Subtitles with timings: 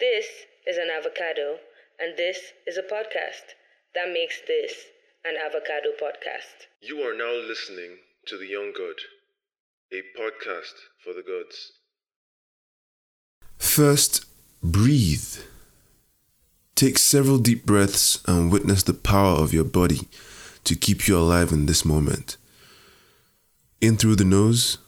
[0.00, 0.26] This
[0.64, 1.58] is an avocado,
[1.98, 3.56] and this is a podcast
[3.96, 4.72] that makes this
[5.24, 6.68] an avocado podcast.
[6.80, 7.96] You are now listening
[8.28, 8.94] to The Young God,
[9.92, 11.72] a podcast for the gods.
[13.56, 14.24] First,
[14.62, 15.42] breathe.
[16.76, 20.06] Take several deep breaths and witness the power of your body
[20.62, 22.36] to keep you alive in this moment.
[23.80, 24.78] In through the nose,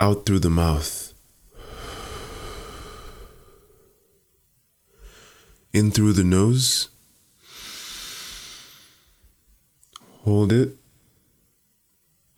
[0.00, 1.01] out through the mouth.
[5.72, 6.90] In through the nose.
[10.24, 10.76] Hold it.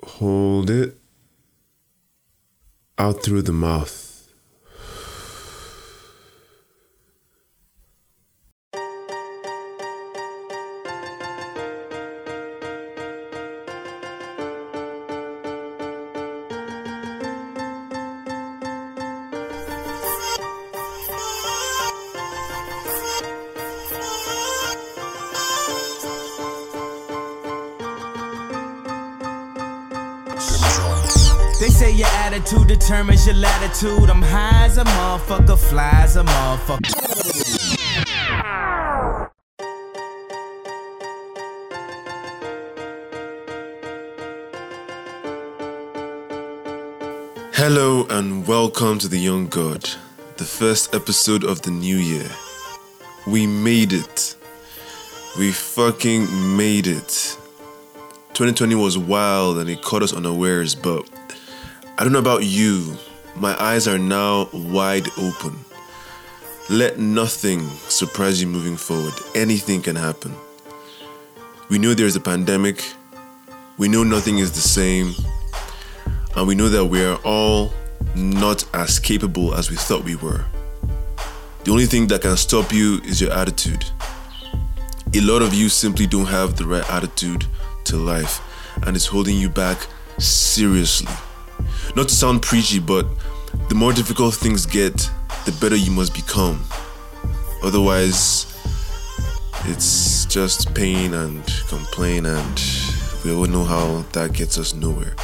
[0.04, 0.96] Hold it.
[2.96, 4.13] Out through the mouth.
[31.94, 34.10] Your attitude determines your latitude.
[34.10, 36.90] I'm high as a motherfucker, fly as a motherfucker.
[47.52, 49.88] Hello and welcome to The Young God,
[50.36, 52.28] the first episode of the new year.
[53.26, 54.36] We made it.
[55.38, 57.38] We fucking made it.
[58.34, 61.08] 2020 was wild and it caught us unawares, but
[62.04, 62.98] I don't know about you.
[63.34, 65.58] My eyes are now wide open.
[66.68, 69.14] Let nothing surprise you moving forward.
[69.34, 70.34] Anything can happen.
[71.70, 72.84] We know there's a pandemic.
[73.78, 75.14] We know nothing is the same.
[76.36, 77.72] And we know that we are all
[78.14, 80.44] not as capable as we thought we were.
[81.64, 83.82] The only thing that can stop you is your attitude.
[85.14, 87.46] A lot of you simply don't have the right attitude
[87.84, 88.42] to life
[88.82, 89.86] and it's holding you back
[90.18, 91.08] seriously.
[91.96, 93.06] Not to sound preachy, but
[93.68, 95.10] the more difficult things get,
[95.44, 96.60] the better you must become.
[97.62, 98.52] Otherwise,
[99.66, 102.62] it's just pain and complain, and
[103.24, 105.14] we all know how that gets us nowhere.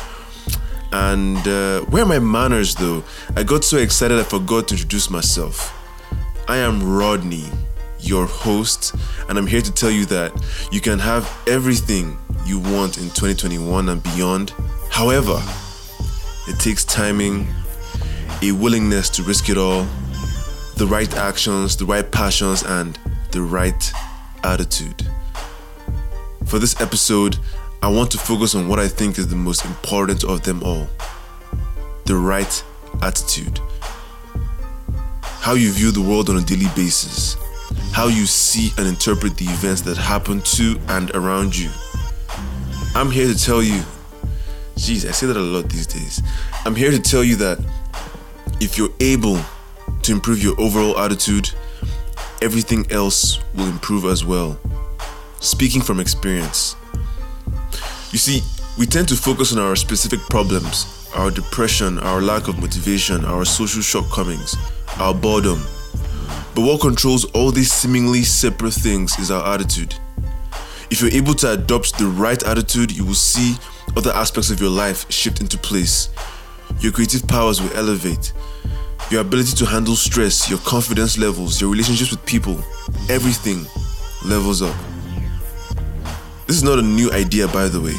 [0.92, 3.02] And uh, where are my manners though?
[3.37, 5.76] I got so excited I forgot to introduce myself.
[6.48, 7.47] I am Rodney,
[8.00, 8.94] your host,
[9.28, 10.32] and I'm here to tell you that
[10.72, 14.50] you can have everything you want in 2021 and beyond.
[14.91, 15.41] However,
[16.50, 17.47] it takes timing,
[18.43, 19.87] a willingness to risk it all,
[20.77, 22.99] the right actions, the right passions, and
[23.31, 23.93] the right
[24.43, 25.06] attitude.
[26.47, 27.38] For this episode,
[27.83, 30.88] I want to focus on what I think is the most important of them all
[32.06, 32.65] the right
[33.03, 33.61] attitude.
[35.22, 37.37] How you view the world on a daily basis,
[37.93, 41.71] how you see and interpret the events that happen to and around you.
[42.97, 43.81] I'm here to tell you,
[44.81, 46.23] jeez, I say that a lot these days.
[46.65, 47.59] I'm here to tell you that
[48.61, 49.39] if you're able
[50.03, 51.51] to improve your overall attitude,
[52.41, 54.59] everything else will improve as well.
[55.41, 56.77] Speaking from experience.
[58.11, 58.41] You see,
[58.79, 63.45] we tend to focus on our specific problems, our depression, our lack of motivation, our
[63.45, 64.57] social shortcomings,
[64.99, 65.61] our boredom.
[66.55, 69.95] But what controls all these seemingly separate things is our attitude.
[70.91, 73.57] If you're able to adopt the right attitude, you will see
[73.97, 76.09] other aspects of your life shift into place.
[76.81, 78.33] Your creative powers will elevate.
[79.11, 82.62] Your ability to handle stress, your confidence levels, your relationships with people,
[83.09, 83.67] everything
[84.25, 84.77] levels up.
[86.47, 87.95] This is not a new idea, by the way.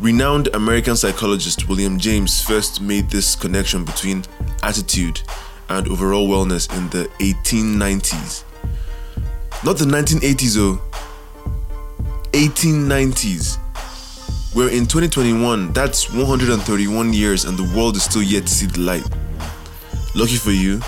[0.00, 4.24] Renowned American psychologist William James first made this connection between
[4.62, 5.22] attitude
[5.68, 8.44] and overall wellness in the 1890s.
[9.64, 10.80] Not the 1980s, though.
[12.32, 13.58] 1890s.
[14.56, 18.80] We're in 2021, that's 131 years, and the world is still yet to see the
[18.80, 19.04] light.
[20.14, 20.80] Lucky for you,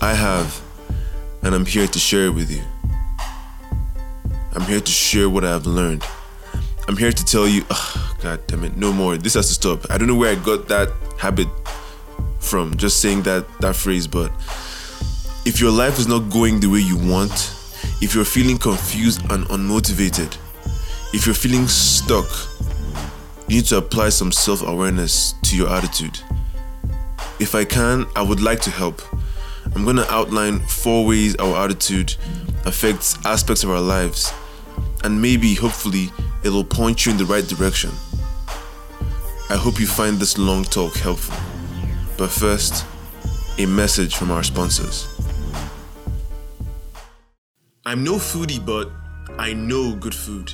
[0.00, 0.62] I have,
[1.42, 2.62] and I'm here to share it with you.
[4.54, 6.04] I'm here to share what I have learned.
[6.86, 9.16] I'm here to tell you, oh, god damn it, no more.
[9.16, 9.90] This has to stop.
[9.90, 11.48] I don't know where I got that habit
[12.38, 14.30] from, just saying that that phrase, but
[15.44, 17.32] if your life is not going the way you want,
[18.00, 20.36] if you're feeling confused and unmotivated,
[21.12, 22.28] if you're feeling stuck,
[23.48, 26.20] you need to apply some self awareness to your attitude.
[27.40, 29.02] If I can, I would like to help.
[29.74, 32.14] I'm going to outline four ways our attitude
[32.64, 34.32] affects aspects of our lives,
[35.04, 36.10] and maybe, hopefully,
[36.44, 37.90] it'll point you in the right direction.
[39.48, 41.36] I hope you find this long talk helpful.
[42.16, 42.84] But first,
[43.58, 45.08] a message from our sponsors.
[47.84, 48.90] I'm no foodie, but
[49.38, 50.52] I know good food.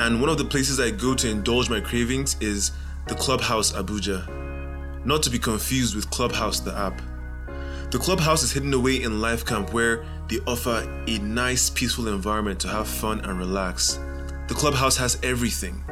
[0.00, 2.70] And one of the places I go to indulge my cravings is
[3.08, 5.04] the Clubhouse Abuja.
[5.04, 7.02] Not to be confused with Clubhouse, the app.
[7.90, 12.60] The Clubhouse is hidden away in Life Camp where they offer a nice, peaceful environment
[12.60, 13.98] to have fun and relax.
[14.46, 15.84] The Clubhouse has everything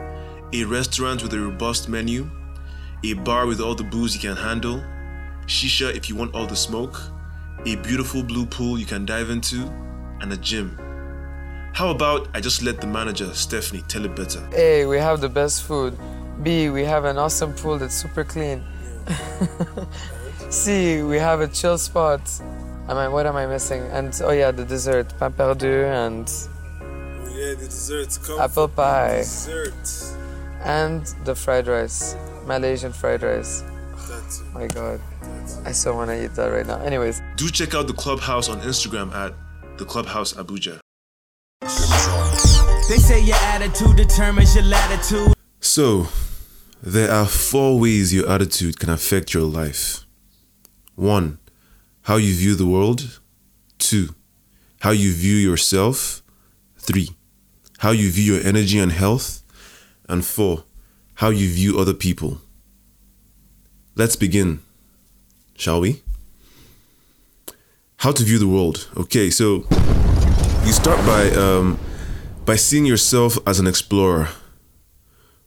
[0.52, 2.30] a restaurant with a robust menu,
[3.02, 4.84] a bar with all the booze you can handle,
[5.46, 7.00] shisha if you want all the smoke,
[7.66, 9.62] a beautiful blue pool you can dive into,
[10.20, 10.78] and a gym.
[11.76, 14.42] How about I just let the manager, Stephanie, tell it better?
[14.56, 15.94] A, we have the best food.
[16.42, 18.64] B, we have an awesome pool that's super clean.
[20.48, 22.22] C, we have a chill spot.
[22.88, 23.82] Am I, what am I missing?
[23.92, 26.26] And oh yeah, the dessert, pain perdu and
[26.80, 30.14] Oh, yeah, the desserts come apple pie dessert.
[30.64, 33.62] and the fried rice, Malaysian fried rice.
[34.08, 34.46] That's it.
[34.54, 34.98] My God,
[35.66, 36.80] I so want to eat that right now.
[36.80, 39.34] Anyways, Do check out the Clubhouse on Instagram at
[39.76, 40.80] the Clubhouse Abuja.
[41.66, 45.34] They say your attitude determines your latitude.
[45.58, 46.06] So,
[46.80, 50.04] there are four ways your attitude can affect your life.
[50.94, 51.38] One,
[52.02, 53.18] how you view the world.
[53.78, 54.14] Two,
[54.82, 56.22] how you view yourself.
[56.78, 57.10] Three,
[57.78, 59.42] how you view your energy and health.
[60.08, 60.62] And four,
[61.14, 62.40] how you view other people.
[63.96, 64.60] Let's begin,
[65.56, 66.02] shall we?
[67.96, 68.88] How to view the world.
[68.96, 69.66] Okay, so
[70.66, 71.78] you start by um,
[72.44, 74.28] by seeing yourself as an explorer.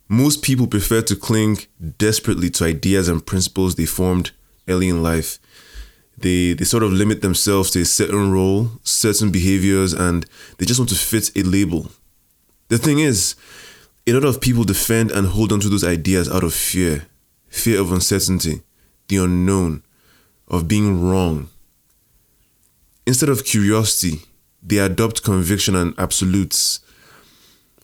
[0.08, 1.58] Most people prefer to cling
[1.98, 4.32] desperately to ideas and principles they formed
[4.70, 5.38] early in life.
[6.18, 10.26] They they sort of limit themselves to a certain role, certain behaviors, and
[10.58, 11.92] they just want to fit a label.
[12.70, 13.36] The thing is,
[14.08, 17.08] a lot of people defend and hold on to those ideas out of fear,
[17.50, 18.62] fear of uncertainty,
[19.10, 19.84] the unknown,
[20.48, 21.50] of being wrong.
[23.06, 24.22] Instead of curiosity,
[24.62, 26.82] they adopt conviction and absolutes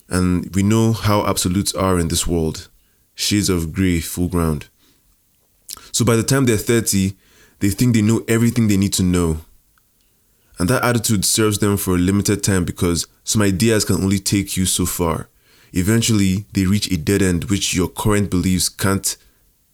[0.10, 2.68] and we know how absolutes are in this world
[3.16, 4.68] shades of grey, full ground.
[5.92, 7.16] So by the time they're 30,
[7.60, 9.39] they think they know everything they need to know.
[10.60, 14.57] And that attitude serves them for a limited time because some ideas can only take
[14.57, 15.30] you so far.
[15.74, 19.18] Eventually, they reach a dead end which your current beliefs can't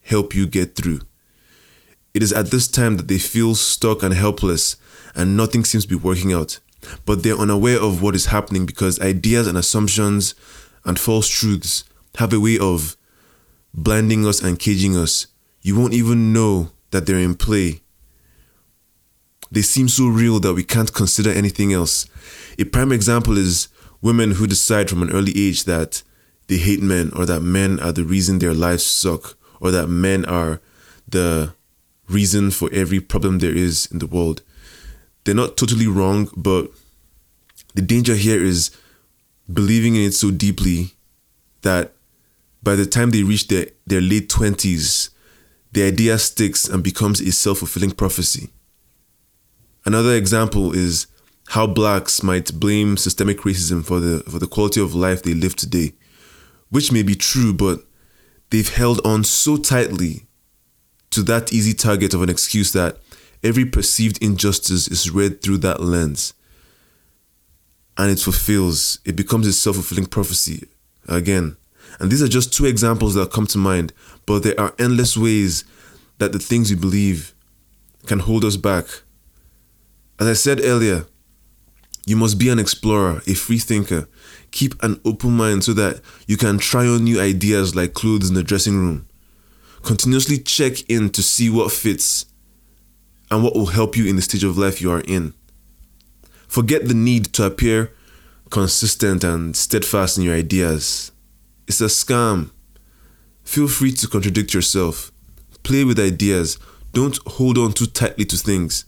[0.04, 1.02] help you get through.
[2.14, 4.76] It is at this time that they feel stuck and helpless,
[5.16, 6.60] and nothing seems to be working out
[7.06, 10.36] but they're unaware of what is happening because ideas and assumptions
[10.86, 11.84] and false truths
[12.16, 12.98] have a way of
[13.74, 15.28] blinding us and caging us.
[15.62, 17.82] You won't even know that they're in play.
[19.52, 22.06] They seem so real that we can't consider anything else.
[22.58, 23.68] A prime example is
[24.02, 26.04] women who decide from an early age that
[26.48, 30.26] they hate men or that men are the reason their lives suck or that men
[30.26, 30.60] are
[31.08, 31.54] the
[32.10, 34.42] reason for every problem there is in the world
[35.24, 36.72] they're not totally wrong, but
[37.74, 38.72] the danger here is
[39.52, 40.92] believing in it so deeply
[41.62, 41.94] that
[42.64, 45.10] by the time they reach their, their late 20s,
[45.72, 48.50] the idea sticks and becomes a self fulfilling prophecy.
[49.86, 51.08] Another example is
[51.50, 55.56] how blacks might blame systemic racism for the, for the quality of life they live
[55.56, 55.94] today,
[56.70, 57.84] which may be true, but
[58.52, 60.28] they've held on so tightly
[61.10, 62.98] to that easy target of an excuse that
[63.44, 66.34] every perceived injustice is read through that lens
[67.98, 70.68] and it fulfills it becomes a self-fulfilling prophecy
[71.08, 71.58] again.
[72.00, 73.94] And these are just two examples that come to mind
[74.26, 75.64] but there are endless ways
[76.20, 77.34] that the things we believe
[78.06, 78.86] can hold us back.
[80.20, 81.06] As i said earlier
[82.06, 84.08] you must be an explorer a free thinker.
[84.52, 88.36] Keep an open mind so that you can try on new ideas like clothes in
[88.36, 89.08] the dressing room.
[89.84, 92.26] Continuously check in to see what fits
[93.32, 95.34] and what will help you in the stage of life you are in.
[96.48, 97.94] Forget the need to appear
[98.50, 101.12] consistent and steadfast in your ideas.
[101.66, 102.52] It's a scam.
[103.44, 105.12] Feel free to contradict yourself.
[105.64, 106.60] Play with ideas.
[106.92, 108.84] Don't hold on too tightly to things.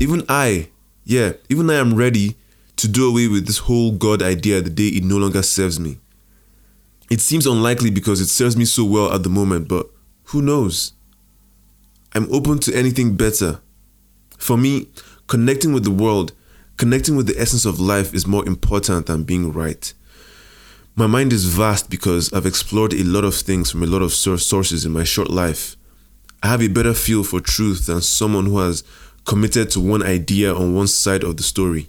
[0.00, 0.70] Even I,
[1.04, 2.36] yeah, even I am ready
[2.76, 5.98] to do away with this whole God idea the day it no longer serves me.
[7.10, 9.88] It seems unlikely because it serves me so well at the moment, but
[10.24, 10.92] who knows?
[12.12, 13.60] I'm open to anything better.
[14.38, 14.88] For me,
[15.26, 16.32] connecting with the world,
[16.78, 19.92] connecting with the essence of life is more important than being right.
[20.96, 24.12] My mind is vast because I've explored a lot of things from a lot of
[24.12, 25.76] sources in my short life.
[26.42, 28.84] I have a better feel for truth than someone who has
[29.24, 31.88] committed to one idea on one side of the story.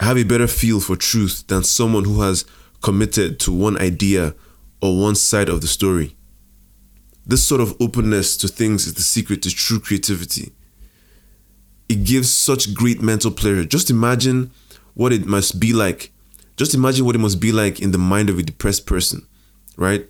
[0.00, 2.44] I have a better feel for truth than someone who has
[2.80, 4.34] committed to one idea
[4.80, 6.16] or one side of the story.
[7.26, 10.52] This sort of openness to things is the secret to true creativity.
[11.88, 13.64] It gives such great mental pleasure.
[13.64, 14.50] Just imagine
[14.94, 16.12] what it must be like.
[16.56, 19.26] Just imagine what it must be like in the mind of a depressed person,
[19.76, 20.06] right?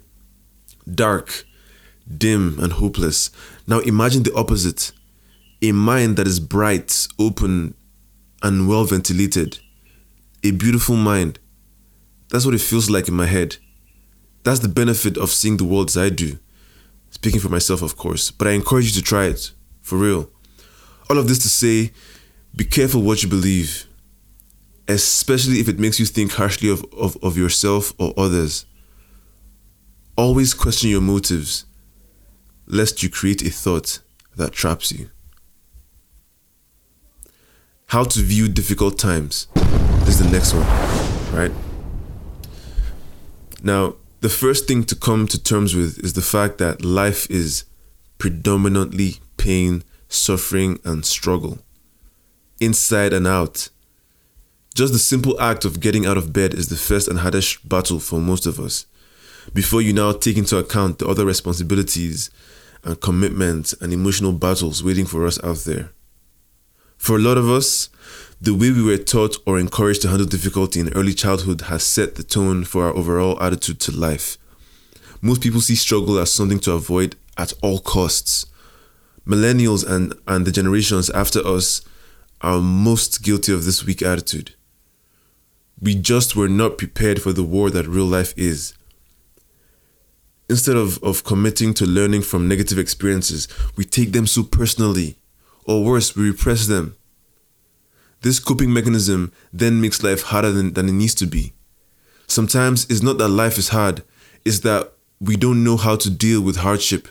[0.92, 1.44] Dark,
[2.16, 3.30] dim, and hopeless.
[3.66, 4.92] Now imagine the opposite
[5.60, 7.74] a mind that is bright, open,
[8.42, 9.58] and well ventilated.
[10.44, 11.38] A beautiful mind.
[12.30, 13.56] That's what it feels like in my head.
[14.44, 16.38] That's the benefit of seeing the world as I do.
[17.10, 19.52] Speaking for myself, of course, but I encourage you to try it.
[19.82, 20.30] For real.
[21.10, 21.92] All of this to say,
[22.54, 23.86] be careful what you believe,
[24.86, 28.66] especially if it makes you think harshly of, of, of yourself or others.
[30.16, 31.64] Always question your motives,
[32.66, 34.00] lest you create a thought
[34.36, 35.10] that traps you.
[37.86, 39.48] How to view difficult times.
[40.06, 40.66] Is the next one,
[41.34, 41.52] right?
[43.62, 47.64] Now, the first thing to come to terms with is the fact that life is
[48.18, 51.58] predominantly pain, suffering, and struggle,
[52.60, 53.68] inside and out.
[54.74, 58.00] Just the simple act of getting out of bed is the first and hardest battle
[58.00, 58.86] for most of us.
[59.52, 62.30] Before you now take into account the other responsibilities
[62.84, 65.90] and commitments and emotional battles waiting for us out there.
[66.96, 67.88] For a lot of us,
[68.40, 72.14] the way we were taught or encouraged to handle difficulty in early childhood has set
[72.14, 74.36] the tone for our overall attitude to life.
[75.20, 78.46] Most people see struggle as something to avoid at all costs.
[79.28, 81.82] Millennials and, and the generations after us
[82.40, 84.54] are most guilty of this weak attitude.
[85.80, 88.74] We just were not prepared for the war that real life is.
[90.48, 95.18] Instead of, of committing to learning from negative experiences, we take them so personally
[95.66, 96.96] or worse, we repress them.
[98.22, 101.52] This coping mechanism then makes life harder than, than it needs to be.
[102.26, 104.02] Sometimes it's not that life is hard,
[104.44, 107.08] it's that we don't know how to deal with hardship.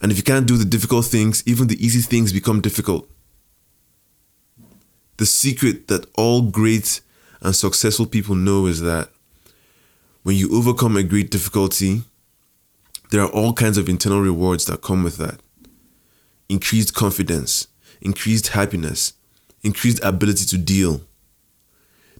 [0.00, 3.08] And if you can't do the difficult things, even the easy things become difficult.
[5.18, 7.00] The secret that all great
[7.42, 9.10] and successful people know is that
[10.22, 12.02] when you overcome a great difficulty,
[13.10, 15.40] there are all kinds of internal rewards that come with that
[16.48, 17.68] increased confidence,
[18.00, 19.12] increased happiness,
[19.62, 21.02] increased ability to deal.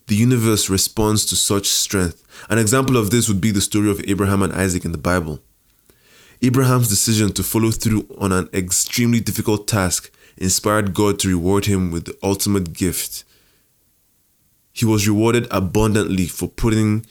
[0.07, 2.23] The universe responds to such strength.
[2.49, 5.41] An example of this would be the story of Abraham and Isaac in the Bible.
[6.43, 11.91] Abraham's decision to follow through on an extremely difficult task inspired God to reward him
[11.91, 13.23] with the ultimate gift.
[14.73, 17.05] He was rewarded abundantly for putting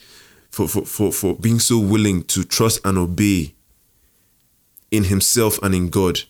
[0.51, 3.55] for, for, for, for being so willing to trust and obey
[4.91, 6.21] in himself and in God.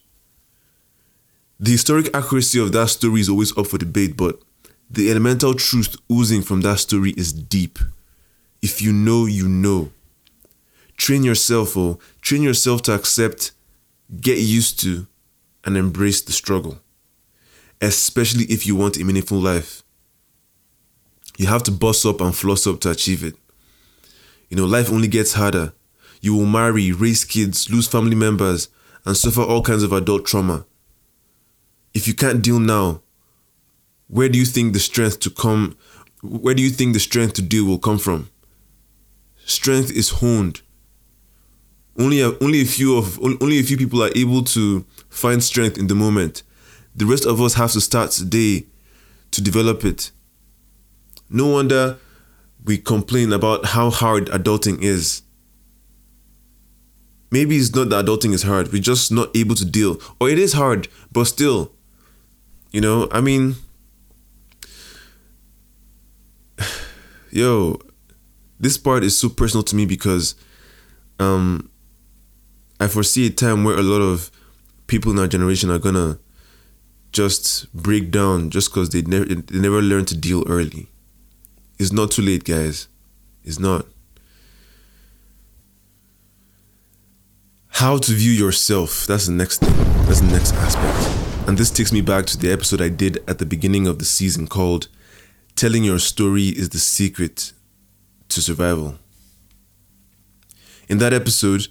[1.59, 4.38] The historic accuracy of that story is always up for debate, but
[4.90, 7.78] the elemental truth oozing from that story is deep.
[8.61, 9.90] If you know, you know.
[11.00, 13.52] Train yourself or train yourself to accept,
[14.21, 15.07] get used to,
[15.64, 16.78] and embrace the struggle.
[17.80, 19.83] Especially if you want a meaningful life.
[21.38, 23.35] You have to boss up and floss up to achieve it.
[24.50, 25.73] You know, life only gets harder.
[26.21, 28.69] You will marry, raise kids, lose family members,
[29.07, 30.66] and suffer all kinds of adult trauma
[31.95, 33.02] if you can't deal now,
[34.09, 35.76] where do you think the strength to come
[36.23, 38.28] where do you think the strength to deal will come from?
[39.47, 40.61] Strength is honed.
[42.00, 45.76] Only a, only a few of only a few people are able to find strength
[45.76, 46.42] in the moment.
[46.97, 48.66] The rest of us have to start today
[49.33, 50.11] to develop it.
[51.28, 51.99] No wonder
[52.64, 55.23] we complain about how hard adulting is.
[57.30, 60.00] Maybe it's not that adulting is hard, we're just not able to deal.
[60.19, 61.73] Or it is hard, but still,
[62.73, 63.57] you know, I mean,
[67.30, 67.78] yo,
[68.59, 70.35] this part is so personal to me because
[71.21, 71.70] um,
[72.80, 74.30] I foresee a time where a lot of
[74.87, 76.18] people in our generation are gonna
[77.12, 80.88] just break down just because they never they never learned to deal early.
[81.78, 82.88] It's not too late, guys.
[83.44, 83.87] It's not.
[87.68, 89.06] How to view yourself.
[89.06, 89.75] That's the next thing.
[90.06, 91.49] That's the next aspect.
[91.49, 94.04] And this takes me back to the episode I did at the beginning of the
[94.04, 94.88] season called
[95.56, 97.52] Telling Your Story is the Secret
[98.28, 98.96] to Survival.
[100.88, 101.68] In that episode,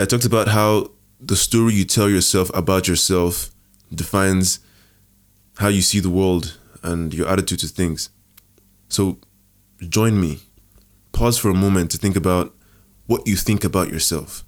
[0.00, 3.50] I talked about how the story you tell yourself about yourself
[3.94, 4.60] defines
[5.58, 8.10] how you see the world and your attitude to things.
[8.88, 9.18] So
[9.88, 10.40] join me.
[11.12, 12.54] Pause for a moment to think about
[13.06, 14.44] what you think about yourself,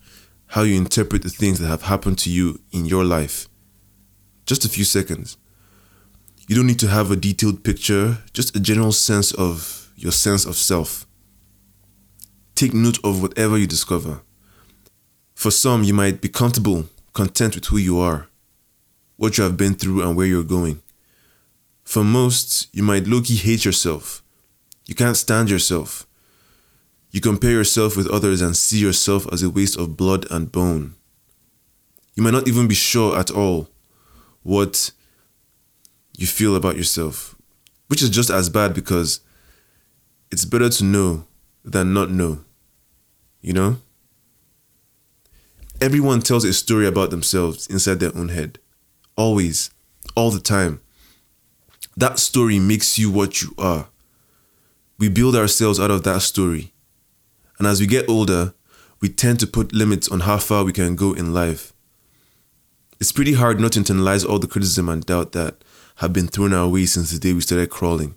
[0.47, 3.49] how you interpret the things that have happened to you in your life
[4.47, 5.37] just a few seconds.
[6.49, 10.45] You don't need to have a detailed picture, just a general sense of your sense
[10.45, 11.07] of self.
[12.55, 14.21] Take note of whatever you discover.
[15.43, 16.85] For some, you might be comfortable,
[17.15, 18.29] content with who you are,
[19.17, 20.81] what you have been through, and where you're going.
[21.83, 24.23] For most, you might low key hate yourself.
[24.87, 26.07] You can't stand yourself.
[27.11, 30.95] You compare yourself with others and see yourself as a waste of blood and bone.
[32.15, 33.69] You might not even be sure at all
[34.45, 34.93] what
[36.17, 37.35] you feel about yourself,
[37.89, 39.19] which is just as bad because
[40.31, 41.25] it's better to know
[41.65, 42.45] than not know.
[43.41, 43.79] You know?
[45.83, 48.61] Everyone tells a story about themselves inside their own head.
[49.17, 49.73] Always.
[50.15, 50.81] All the time.
[51.97, 53.89] That story makes you what you are.
[54.97, 56.73] We build ourselves out of that story.
[57.59, 58.55] And as we get older,
[59.01, 61.73] we tend to put limits on how far we can go in life.
[63.01, 65.65] It's pretty hard not to internalize all the criticism and doubt that
[65.97, 68.15] have been thrown our way since the day we started crawling.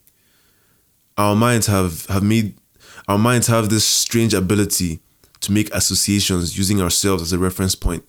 [1.17, 2.59] Our minds have, have made
[3.07, 4.99] our minds have this strange ability
[5.45, 8.03] to make associations using ourselves as a reference point.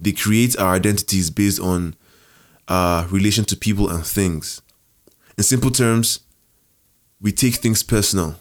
[0.00, 1.94] They create our identities based on
[2.68, 4.60] our relation to people and things.
[5.38, 6.20] In simple terms,
[7.20, 8.36] we take things personal.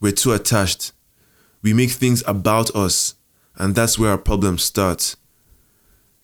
[0.00, 0.92] We're too attached.
[1.62, 3.14] We make things about us,
[3.56, 5.16] and that's where our problems start.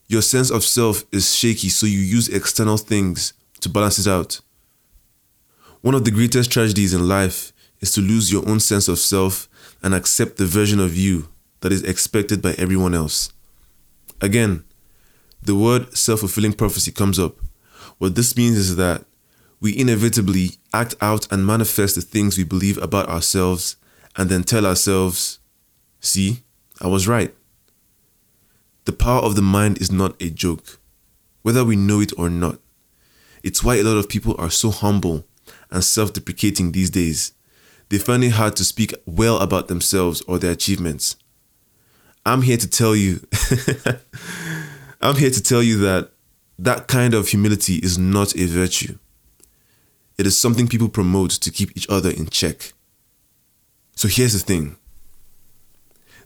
[0.09, 4.40] Your sense of self is shaky, so you use external things to balance it out.
[5.83, 7.51] One of the greatest tragedies in life
[7.83, 9.49] is to lose your own sense of self
[9.83, 11.29] and accept the version of you
[11.61, 13.33] that is expected by everyone else.
[14.23, 14.65] Again,
[15.43, 17.37] the word self fulfilling prophecy comes up.
[17.99, 19.05] What this means is that
[19.61, 23.77] we inevitably act out and manifest the things we believe about ourselves
[24.17, 25.41] and then tell ourselves,
[26.01, 26.43] see,
[26.81, 27.35] I was right.
[28.85, 30.79] The power of the mind is not a joke,
[31.43, 32.59] whether we know it or not.
[33.43, 35.25] It's why a lot of people are so humble
[35.71, 37.33] and self deprecating these days.
[37.93, 41.15] They find it hard to speak well about themselves or their achievements.
[42.25, 43.21] I'm here to tell you,
[45.03, 46.11] I'm here to tell you that
[46.59, 48.97] that kind of humility is not a virtue.
[50.17, 52.73] It is something people promote to keep each other in check.
[53.95, 54.76] So here's the thing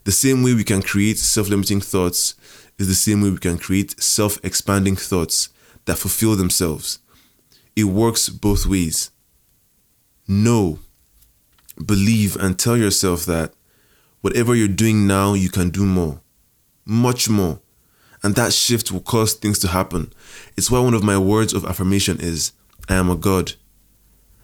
[0.05, 2.35] the same way we can create self limiting thoughts
[2.79, 5.49] is the same way we can create self expanding thoughts
[5.83, 6.99] that fulfill themselves.
[7.75, 9.11] It works both ways.
[10.29, 10.79] Know,
[11.85, 13.53] believe, and tell yourself that
[14.21, 16.21] whatever you're doing now, you can do more,
[16.85, 17.59] much more.
[18.23, 20.11] And that shift will cause things to happen.
[20.57, 22.51] It's why one of my words of affirmation is
[22.89, 23.53] I am a God.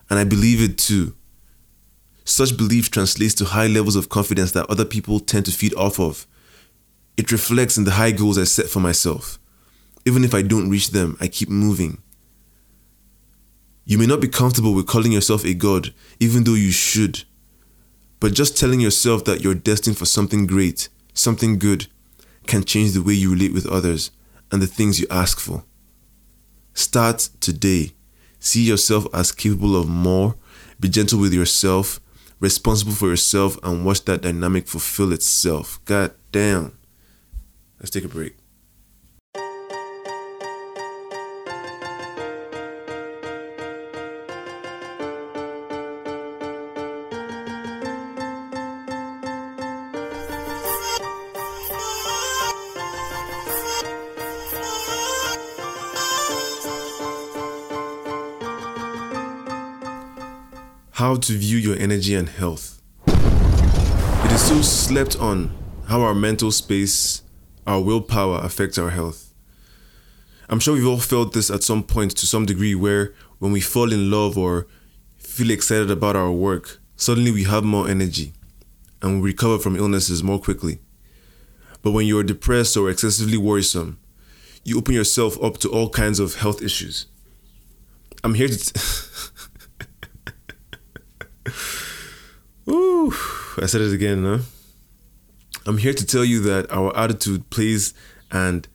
[0.09, 1.15] And I believe it too.
[2.23, 5.99] Such belief translates to high levels of confidence that other people tend to feed off
[5.99, 6.27] of.
[7.17, 9.39] It reflects in the high goals I set for myself.
[10.05, 12.02] Even if I don't reach them, I keep moving.
[13.85, 17.23] You may not be comfortable with calling yourself a god, even though you should.
[18.19, 21.87] But just telling yourself that you're destined for something great, something good,
[22.47, 24.11] can change the way you relate with others
[24.51, 25.63] and the things you ask for.
[26.73, 27.91] Start today.
[28.39, 30.35] See yourself as capable of more,
[30.79, 31.99] be gentle with yourself,
[32.39, 35.79] responsible for yourself, and watch that dynamic fulfill itself.
[35.85, 36.77] God damn.
[37.79, 38.35] Let's take a break.
[61.03, 62.81] How to view your energy and health.
[63.07, 65.51] It is so slept on
[65.89, 67.23] how our mental space,
[67.67, 69.33] our willpower affects our health.
[70.47, 73.59] I'm sure we've all felt this at some point to some degree where when we
[73.59, 74.65] fall in love or
[75.17, 78.31] feel excited about our work, suddenly we have more energy
[79.01, 80.79] and we recover from illnesses more quickly.
[81.81, 83.99] But when you're depressed or excessively worrisome,
[84.63, 87.07] you open yourself up to all kinds of health issues.
[88.23, 88.57] I'm here to.
[88.57, 88.79] T-
[93.61, 94.39] I said it again, huh?
[95.65, 97.93] I'm here to tell you that our attitude plays
[98.31, 98.67] and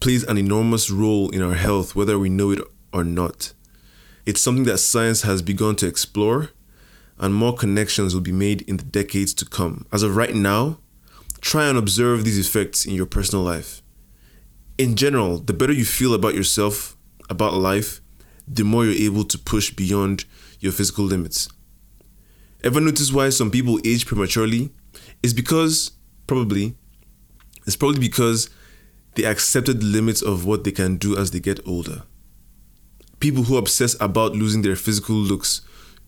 [0.00, 2.60] plays an enormous role in our health, whether we know it
[2.92, 3.52] or not.
[4.24, 6.50] It's something that science has begun to explore,
[7.18, 9.86] and more connections will be made in the decades to come.
[9.92, 10.78] As of right now,
[11.40, 13.82] try and observe these effects in your personal life.
[14.78, 16.96] In general, the better you feel about yourself,
[17.28, 18.00] about life,
[18.46, 20.24] the more you're able to push beyond
[20.60, 21.48] your physical limits.
[22.64, 24.70] Ever notice why some people age prematurely?
[25.22, 25.92] It's because,
[26.26, 26.74] probably,
[27.66, 28.48] it's probably because
[29.16, 32.04] they accepted the limits of what they can do as they get older.
[33.20, 35.60] People who obsess about losing their physical looks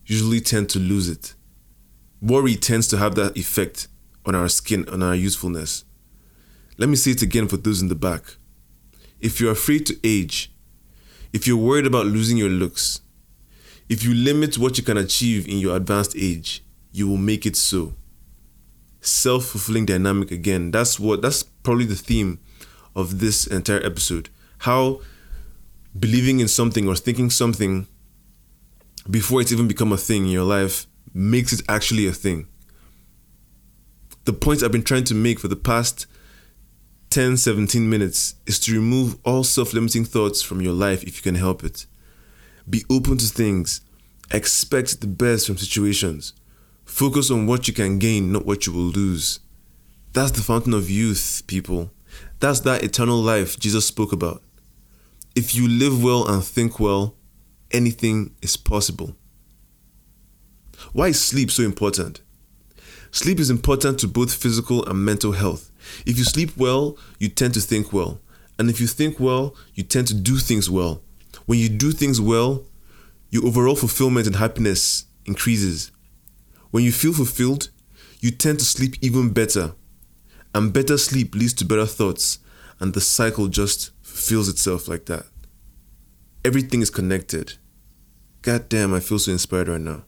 [0.07, 1.35] usually tend to lose it.
[2.23, 3.87] Worry tends to have that effect
[4.25, 5.85] on our skin, on our usefulness.
[6.79, 8.23] Let me say it again for those in the back.
[9.19, 10.51] If you're afraid to age,
[11.33, 13.01] if you're worried about losing your looks,
[13.89, 17.55] if you limit what you can achieve in your advanced age, you will make it
[17.55, 17.93] so.
[19.01, 20.71] Self fulfilling dynamic again.
[20.71, 22.39] That's what that's probably the theme
[22.95, 24.29] of this entire episode.
[24.59, 25.01] How
[25.97, 27.87] believing in something or thinking something
[29.09, 32.47] before it's even become a thing in your life makes it actually a thing.
[34.25, 36.05] The point I've been trying to make for the past
[37.11, 41.23] 10, 17 minutes is to remove all self limiting thoughts from your life if you
[41.23, 41.85] can help it.
[42.69, 43.81] Be open to things.
[44.31, 46.33] Expect the best from situations.
[46.85, 49.39] Focus on what you can gain, not what you will lose.
[50.13, 51.91] That's the fountain of youth, people.
[52.39, 54.41] That's that eternal life Jesus spoke about.
[55.35, 57.15] If you live well and think well,
[57.71, 59.15] anything is possible.
[60.93, 62.21] Why is sleep so important?
[63.11, 65.71] Sleep is important to both physical and mental health.
[66.05, 68.19] If you sleep well, you tend to think well.
[68.59, 71.01] And if you think well, you tend to do things well.
[71.47, 72.65] When you do things well,
[73.29, 75.91] your overall fulfillment and happiness increases.
[76.71, 77.69] When you feel fulfilled,
[78.19, 79.73] you tend to sleep even better.
[80.53, 82.39] And better sleep leads to better thoughts,
[82.79, 85.25] and the cycle just fulfills itself like that.
[86.43, 87.53] Everything is connected.
[88.41, 90.03] God damn, I feel so inspired right now.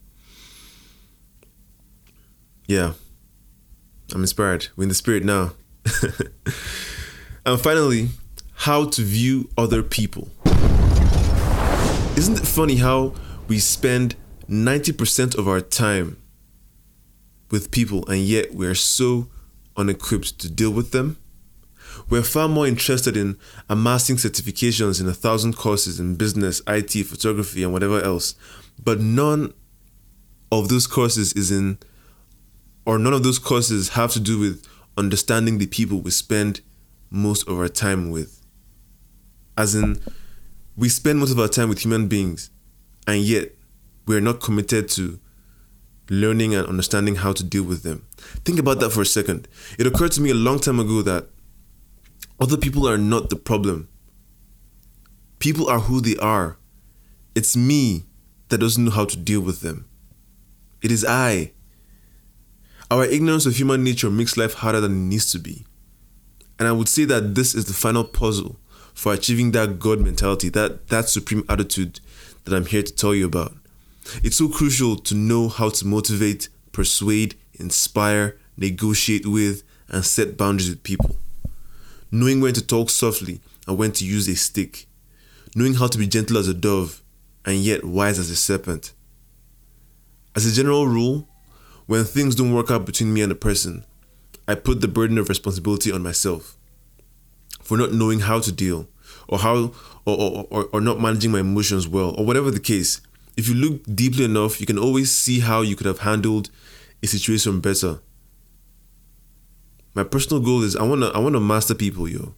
[2.68, 2.94] Yeah,
[4.14, 4.68] I'm inspired.
[4.76, 5.54] We're in the spirit now.
[7.46, 8.10] and finally,
[8.56, 10.30] how to view other people.
[12.20, 13.14] Isn't it funny how
[13.48, 14.18] we spend
[14.50, 16.22] 90% of our time
[17.50, 19.30] with people and yet we're so
[19.78, 21.16] unequipped to deal with them?
[22.10, 23.38] We're far more interested in
[23.70, 28.36] amassing certifications in a thousand courses in business, IT, photography, and whatever else.
[28.84, 29.54] But none
[30.52, 31.78] of those courses is in,
[32.86, 36.60] or none of those courses have to do with understanding the people we spend
[37.10, 38.42] most of our time with.
[39.58, 40.02] As in,
[40.80, 42.50] we spend most of our time with human beings,
[43.06, 43.52] and yet
[44.08, 45.20] we're not committed to
[46.10, 48.06] learning and understanding how to deal with them.
[48.46, 49.48] Think about that for a second.
[49.78, 51.28] It occurred to me a long time ago that
[52.40, 53.90] other people are not the problem.
[55.40, 56.58] People are who they are.
[57.36, 58.06] It's me
[58.48, 59.86] that doesn't know how to deal with them.
[60.82, 61.52] It is I
[62.92, 65.66] our ignorance of human nature makes life harder than it needs to be.
[66.58, 68.60] And I would say that this is the final puzzle
[69.00, 72.02] for achieving that God mentality, that, that supreme attitude
[72.44, 73.54] that I'm here to tell you about.
[74.26, 80.70] It's so crucial to know how to motivate, persuade, inspire, negotiate with, and set boundaries
[80.70, 81.16] with people.
[82.12, 84.86] Knowing when to talk softly and when to use a stick.
[85.56, 87.02] Knowing how to be gentle as a dove
[87.46, 88.92] and yet wise as a serpent.
[90.36, 91.26] As a general rule,
[91.86, 93.86] when things don't work out between me and a person,
[94.46, 96.59] I put the burden of responsibility on myself
[97.70, 98.88] for not knowing how to deal
[99.28, 99.72] or how
[100.04, 103.00] or, or, or, or not managing my emotions well or whatever the case.
[103.38, 106.50] If you look deeply enough, you can always see how you could have handled
[107.04, 108.00] a situation better.
[109.94, 112.34] My personal goal is I wanna I wanna master people, yo.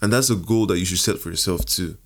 [0.00, 1.96] And that's a goal that you should set for yourself too.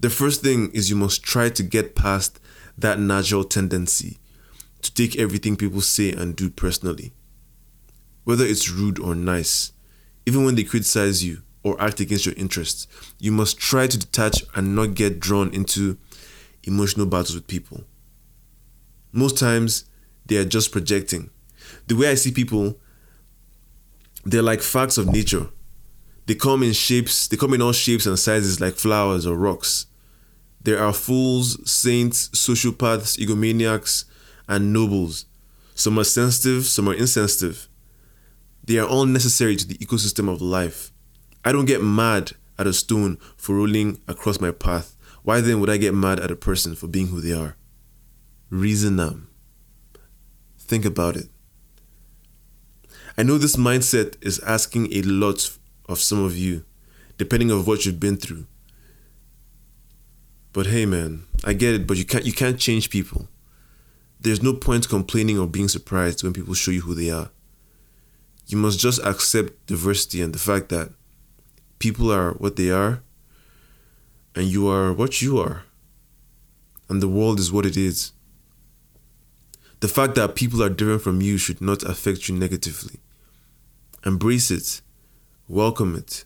[0.00, 2.40] The first thing is you must try to get past
[2.76, 4.18] that natural tendency
[4.82, 7.12] to take everything people say and do personally.
[8.24, 9.70] Whether it's rude or nice,
[10.26, 12.86] even when they criticize you or act against your interests,
[13.18, 15.96] you must try to detach and not get drawn into
[16.64, 17.84] emotional battles with people.
[19.12, 19.84] Most times,
[20.26, 21.30] they are just projecting.
[21.86, 22.78] The way I see people,
[24.24, 25.48] they're like facts of nature.
[26.26, 29.86] They come in shapes, they come in all shapes and sizes like flowers or rocks.
[30.62, 34.04] There are fools, saints, sociopaths, egomaniacs,
[34.48, 35.26] and nobles.
[35.76, 37.68] Some are sensitive, some are insensitive.
[38.66, 40.90] They are all necessary to the ecosystem of life.
[41.44, 44.96] I don't get mad at a stone for rolling across my path.
[45.22, 47.56] Why then would I get mad at a person for being who they are?
[48.50, 49.28] Reason them.
[50.58, 51.28] Think about it.
[53.16, 55.56] I know this mindset is asking a lot
[55.88, 56.64] of some of you,
[57.18, 58.46] depending on what you've been through.
[60.52, 63.28] But hey man, I get it, but you can't you can't change people.
[64.18, 67.30] There's no point complaining or being surprised when people show you who they are.
[68.46, 70.90] You must just accept diversity and the fact that
[71.78, 73.02] people are what they are
[74.34, 75.64] and you are what you are.
[76.88, 78.12] And the world is what it is.
[79.80, 83.00] The fact that people are different from you should not affect you negatively.
[84.04, 84.80] Embrace it.
[85.48, 86.24] Welcome it.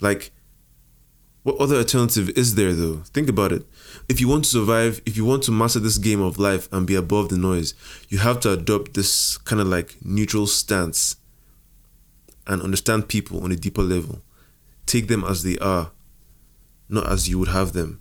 [0.00, 0.32] Like,
[1.44, 3.02] what other alternative is there though?
[3.14, 3.64] Think about it.
[4.08, 6.86] If you want to survive, if you want to master this game of life and
[6.86, 7.74] be above the noise,
[8.08, 11.16] you have to adopt this kind of like neutral stance.
[12.48, 14.22] And understand people on a deeper level.
[14.86, 15.92] Take them as they are,
[16.88, 18.00] not as you would have them.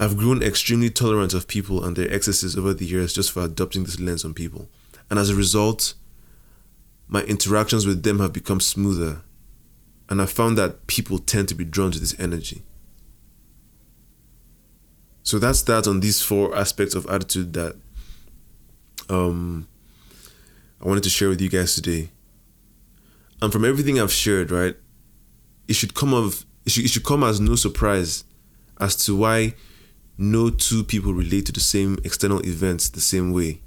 [0.00, 3.84] I've grown extremely tolerant of people and their excesses over the years just for adopting
[3.84, 4.68] this lens on people.
[5.08, 5.94] And as a result,
[7.06, 9.22] my interactions with them have become smoother.
[10.08, 12.62] And I found that people tend to be drawn to this energy.
[15.22, 17.76] So that's that on these four aspects of attitude that
[19.08, 19.68] um,
[20.84, 22.10] I wanted to share with you guys today.
[23.40, 24.76] And from everything I've shared, right,
[25.66, 28.24] it should come of it should, it should come as no surprise
[28.78, 29.54] as to why
[30.18, 33.62] no two people relate to the same external events the same way.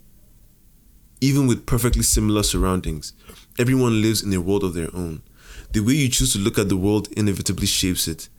[1.19, 3.13] Even with perfectly similar surroundings,
[3.57, 5.23] everyone lives in a world of their own.
[5.71, 8.29] The way you choose to look at the world inevitably shapes it.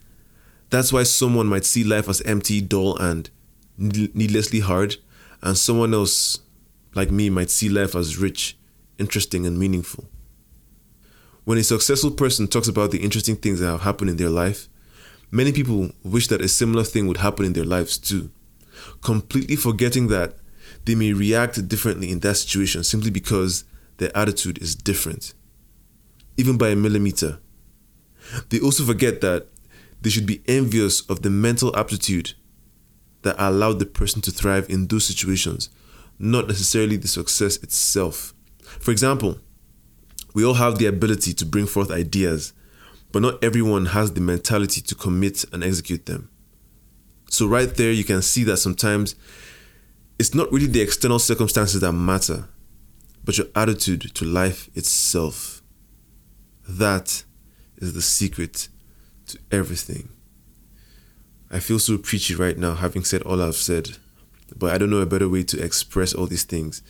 [0.69, 3.29] That's why someone might see life as empty, dull, and
[3.77, 4.95] needlessly hard,
[5.41, 6.39] and someone else,
[6.95, 8.57] like me, might see life as rich,
[8.99, 10.09] interesting, and meaningful.
[11.45, 14.67] When a successful person talks about the interesting things that have happened in their life,
[15.31, 18.29] many people wish that a similar thing would happen in their lives too,
[19.01, 20.35] completely forgetting that
[20.85, 23.63] they may react differently in that situation simply because
[23.97, 25.33] their attitude is different,
[26.37, 27.39] even by a millimeter.
[28.49, 29.47] They also forget that
[30.01, 32.33] they should be envious of the mental aptitude
[33.23, 35.69] that allowed the person to thrive in those situations,
[36.17, 38.33] not necessarily the success itself.
[38.79, 39.39] For example,
[40.33, 42.53] we all have the ability to bring forth ideas,
[43.11, 46.29] but not everyone has the mentality to commit and execute them.
[47.29, 49.15] So, right there, you can see that sometimes
[50.17, 52.47] it's not really the external circumstances that matter,
[53.23, 55.61] but your attitude to life itself.
[56.67, 57.23] That
[57.77, 58.67] is the secret
[59.27, 60.09] to everything.
[61.51, 63.97] I feel so preachy right now, having said all I've said,
[64.55, 66.81] but I don't know a better way to express all these things.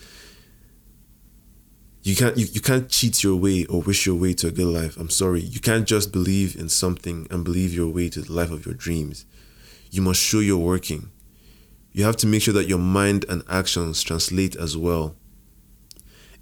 [2.02, 4.68] You can't you, you can't cheat your way or wish your way to a good
[4.68, 4.98] life.
[4.98, 5.42] I'm sorry.
[5.42, 8.76] You can't just believe in something and believe your way to the life of your
[8.76, 9.26] dreams.
[9.92, 11.12] You must show you're working.
[11.92, 15.16] You have to make sure that your mind and actions translate as well.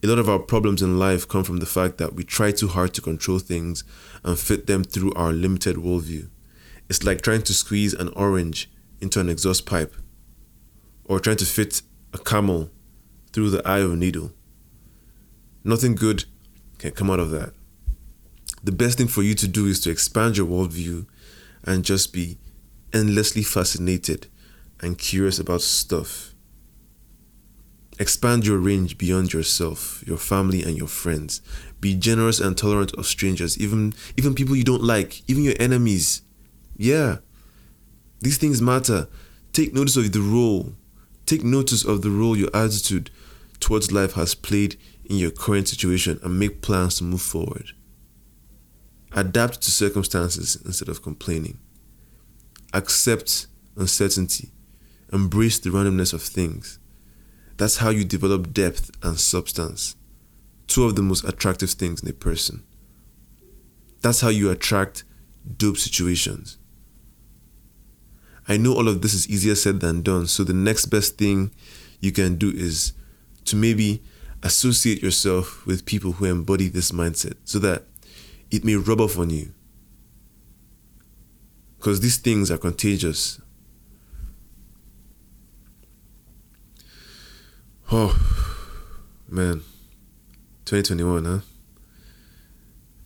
[0.03, 2.67] A lot of our problems in life come from the fact that we try too
[2.67, 3.83] hard to control things
[4.23, 6.29] and fit them through our limited worldview.
[6.87, 8.69] It's like trying to squeeze an orange
[9.01, 9.95] into an exhaust pipe,
[11.05, 11.81] or trying to fit
[12.13, 12.69] a camel
[13.33, 14.33] through the eye of a needle.
[15.67, 16.23] Nothing good
[16.77, 17.51] can come out of that.
[18.63, 21.05] The best thing for you to do is to expand your worldview
[21.65, 22.37] and just be
[22.93, 24.27] endlessly fascinated
[24.79, 26.33] and curious about stuff.
[27.99, 31.41] Expand your range beyond yourself, your family, and your friends.
[31.81, 36.21] Be generous and tolerant of strangers, even even people you don't like, even your enemies.
[36.77, 37.17] Yeah.
[38.21, 39.09] These things matter.
[39.51, 40.75] Take notice of the role.
[41.25, 43.11] Take notice of the role your attitude
[43.59, 47.71] towards life has played in your current situation and make plans to move forward.
[49.13, 51.57] Adapt to circumstances instead of complaining.
[52.73, 54.51] Accept uncertainty.
[55.13, 56.79] Embrace the randomness of things.
[57.55, 59.95] That's how you develop depth and substance.
[60.67, 62.63] Two of the most attractive things in a person.
[64.01, 65.05] That's how you attract
[65.55, 66.57] dope situations.
[68.47, 71.51] I know all of this is easier said than done, so the next best thing
[72.01, 72.93] you can do is
[73.45, 74.03] to maybe
[74.43, 77.83] associate yourself with people who embody this mindset so that
[78.51, 79.53] it may rub off on you.
[81.77, 83.39] Because these things are contagious.
[87.91, 88.17] Oh,
[89.27, 89.61] man.
[90.65, 91.39] 2021, huh?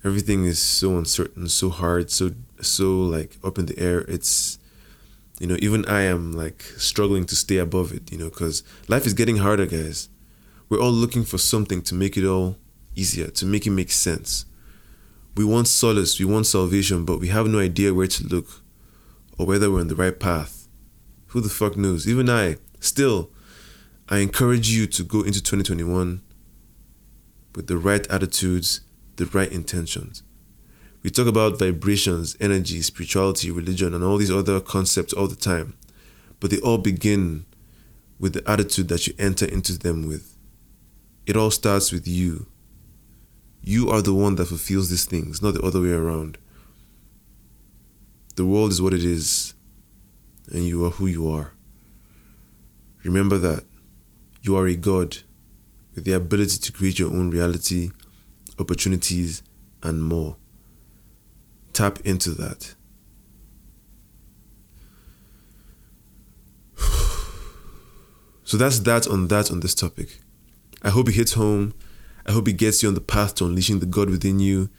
[0.03, 3.99] Everything is so uncertain, so hard, so so like up in the air.
[4.07, 4.57] It's
[5.39, 9.05] you know, even I am like struggling to stay above it, you know, because life
[9.05, 10.09] is getting harder, guys.
[10.71, 12.55] We're all looking for something to make it all
[12.95, 14.45] easier, to make it make sense.
[15.35, 18.47] We want solace, we want salvation, but we have no idea where to look
[19.37, 20.69] or whether we're on the right path.
[21.27, 22.07] Who the fuck knows?
[22.07, 23.31] Even I, still,
[24.07, 26.21] I encourage you to go into 2021
[27.53, 28.79] with the right attitudes,
[29.17, 30.23] the right intentions.
[31.03, 35.75] We talk about vibrations, energy, spirituality, religion, and all these other concepts all the time,
[36.39, 37.45] but they all begin
[38.21, 40.30] with the attitude that you enter into them with.
[41.25, 42.47] It all starts with you.
[43.61, 46.37] You are the one that fulfills these things, not the other way around.
[48.35, 49.53] The world is what it is,
[50.51, 51.53] and you are who you are.
[53.03, 53.63] Remember that
[54.41, 55.17] you are a God
[55.93, 57.91] with the ability to create your own reality,
[58.57, 59.43] opportunities,
[59.83, 60.37] and more.
[61.73, 62.75] Tap into that.
[68.43, 70.19] So that's that on that on this topic.
[70.83, 71.73] I hope it hits home.
[72.25, 74.69] I hope it gets you on the path to unleashing the God within you.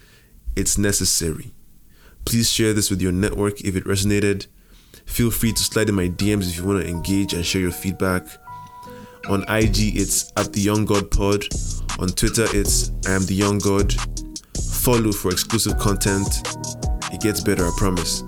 [0.56, 1.52] It's necessary.
[2.24, 4.46] Please share this with your network if it resonated.
[5.06, 7.72] Feel free to slide in my DMs if you want to engage and share your
[7.72, 8.26] feedback.
[9.28, 11.44] On IG, it's at the Young God Pod.
[11.98, 13.94] On Twitter, it's I am the Young God.
[14.80, 16.28] Follow for exclusive content.
[17.12, 18.24] It gets better, I promise.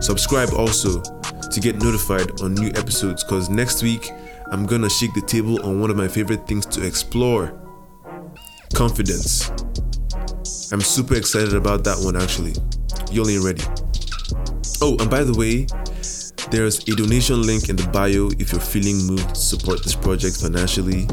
[0.00, 4.10] Subscribe also to get notified on new episodes because next week
[4.52, 7.56] I'm gonna shake the table on one of my favorite things to explore
[8.74, 9.48] confidence.
[10.72, 12.54] I'm super excited about that one actually.
[13.12, 13.62] Y'all ain't ready.
[14.82, 15.66] Oh, and by the way,
[16.50, 20.40] there's a donation link in the bio if you're feeling moved to support this project
[20.40, 21.06] financially.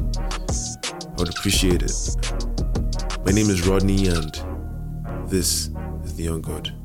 [0.50, 1.94] I would appreciate it.
[3.26, 4.34] My name is Rodney, and
[5.28, 5.70] this
[6.04, 6.77] is The Young God.